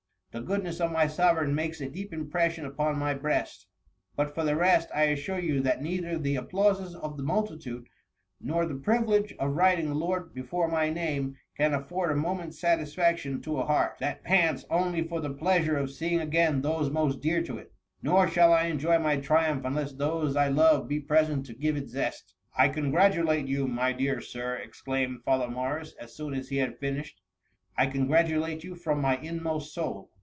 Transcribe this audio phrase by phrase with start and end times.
[0.33, 3.67] The goodness of my sovereign makes a deep im pression upon my breast;
[4.15, 7.85] but for the rest, I assure you that neither the applauses of the multitude,
[8.39, 13.41] nor the privilege of writing Lord before my name, can afford a moment's satis faction
[13.41, 17.19] to a heart that pants only for the plea^ sure of seeing again those most
[17.19, 21.45] dear to it; nor shall I enjoy my triumph unless those I love be present
[21.47, 26.15] to give it zest."" I congratulate you, my dear sir!" ex claimed Father Morris, as
[26.15, 27.17] soon as he had finish
[27.77, 30.09] ed; I congratulate you from my inmost soul